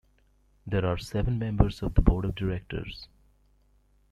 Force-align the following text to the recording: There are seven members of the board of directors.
There 0.65 0.83
are 0.83 0.97
seven 0.97 1.37
members 1.37 1.83
of 1.83 1.93
the 1.93 2.01
board 2.01 2.25
of 2.25 2.33
directors. 2.33 3.07